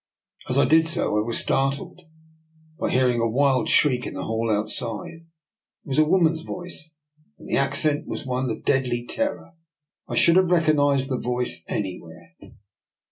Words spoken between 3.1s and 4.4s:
a wild shriek in the